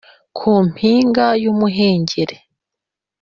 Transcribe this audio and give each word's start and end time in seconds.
ku 0.37 0.49
mpinga 0.67 1.25
y'umuhengeri 1.43 2.37